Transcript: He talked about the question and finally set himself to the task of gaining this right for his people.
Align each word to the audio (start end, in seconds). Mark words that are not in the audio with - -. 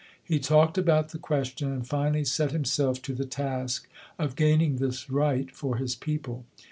He 0.23 0.39
talked 0.39 0.79
about 0.79 1.09
the 1.09 1.19
question 1.19 1.71
and 1.71 1.85
finally 1.85 2.25
set 2.25 2.53
himself 2.53 3.03
to 3.03 3.13
the 3.13 3.23
task 3.23 3.87
of 4.17 4.35
gaining 4.35 4.77
this 4.77 5.11
right 5.11 5.51
for 5.55 5.77
his 5.77 5.93
people. 5.93 6.43